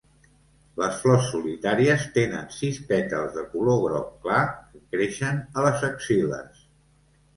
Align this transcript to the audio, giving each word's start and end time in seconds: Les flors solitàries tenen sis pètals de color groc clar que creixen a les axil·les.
Les 0.83 0.95
flors 1.01 1.27
solitàries 1.33 2.07
tenen 2.15 2.49
sis 2.57 2.79
pètals 2.93 3.37
de 3.37 3.43
color 3.53 3.79
groc 3.85 4.09
clar 4.25 4.41
que 4.73 4.83
creixen 4.97 5.41
a 5.61 5.67
les 5.67 5.87
axil·les. 5.93 6.69